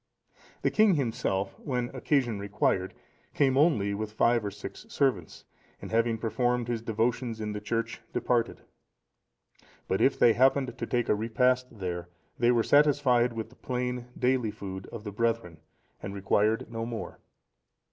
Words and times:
The 0.63 0.71
king 0.71 0.95
himself, 0.95 1.59
when 1.59 1.89
occasion 1.93 2.39
required, 2.39 2.95
came 3.35 3.55
only 3.55 3.93
with 3.93 4.13
five 4.13 4.43
or 4.43 4.49
six 4.49 4.87
servants, 4.89 5.45
and 5.79 5.91
having 5.91 6.17
performed 6.17 6.67
his 6.67 6.81
devotions 6.81 7.39
in 7.39 7.51
the 7.53 7.61
church, 7.61 8.01
departed. 8.11 8.61
But 9.87 10.01
if 10.01 10.17
they 10.17 10.33
happened 10.33 10.75
to 10.75 10.87
take 10.87 11.07
a 11.07 11.13
repast 11.13 11.77
there, 11.77 12.09
they 12.39 12.49
were 12.49 12.63
satisfied 12.63 13.33
with 13.33 13.49
the 13.49 13.55
plain, 13.55 14.07
daily 14.17 14.49
food 14.49 14.87
of 14.87 15.03
the 15.03 15.11
brethren, 15.11 15.59
and 16.01 16.15
required 16.15 16.71
no 16.71 16.83
more. 16.83 17.19